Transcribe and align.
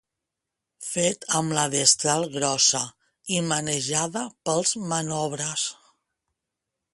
Fet 0.85 1.27
amb 1.39 1.53
la 1.57 1.65
destral 1.73 2.25
grossa 2.37 2.81
i 3.35 3.43
manejada 3.51 4.25
pels 4.49 4.75
manobres. 4.95 5.69